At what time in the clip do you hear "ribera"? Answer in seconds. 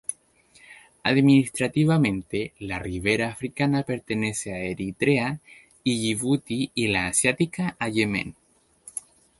2.79-3.27